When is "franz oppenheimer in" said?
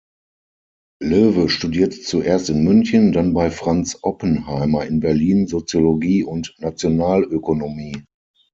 3.51-4.99